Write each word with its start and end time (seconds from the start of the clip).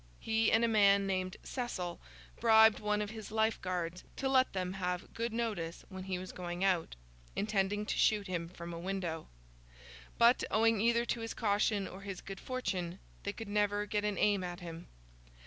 He 0.19 0.51
and 0.51 0.65
a 0.65 0.67
man 0.67 1.05
named 1.05 1.37
Cecil, 1.43 2.01
bribed 2.39 2.79
one 2.79 3.03
of 3.03 3.11
his 3.11 3.29
Life 3.29 3.61
Guards 3.61 4.03
to 4.15 4.27
let 4.27 4.51
them 4.51 4.73
have 4.73 5.13
good 5.13 5.31
notice 5.31 5.85
when 5.89 6.05
he 6.05 6.17
was 6.17 6.31
going 6.31 6.63
out—intending 6.63 7.85
to 7.85 7.97
shoot 7.99 8.25
him 8.25 8.49
from 8.49 8.73
a 8.73 8.79
window. 8.79 9.27
But, 10.17 10.43
owing 10.49 10.81
either 10.81 11.05
to 11.05 11.19
his 11.19 11.35
caution 11.35 11.87
or 11.87 12.01
his 12.01 12.19
good 12.19 12.39
fortune, 12.39 12.97
they 13.21 13.31
could 13.33 13.47
never 13.47 13.85
get 13.85 14.03
an 14.03 14.17
aim 14.17 14.43
at 14.43 14.59
him. 14.61 14.87